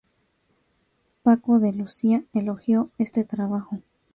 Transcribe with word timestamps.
Paco 1.21 1.59
de 1.59 1.73
Lucía 1.73 2.23
elogió 2.33 2.89
este 2.97 3.23
trabajo. 3.23 3.81